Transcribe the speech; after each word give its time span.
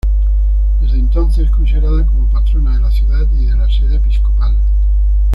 Desde 0.81 0.97
entonces 0.97 1.43
es 1.45 1.51
considerada, 1.51 2.03
como 2.07 2.27
patrona 2.31 2.73
de 2.73 2.79
la 2.81 2.89
ciudad 2.89 3.27
y 3.39 3.45
de 3.45 3.55
la 3.55 3.69
sede 3.69 3.97
episcopal. 3.97 4.57